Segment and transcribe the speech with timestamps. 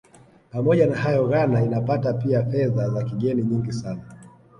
[0.51, 4.01] Pamoja na hayo Ghana inapata pia Fedha za kigeni nyingi sana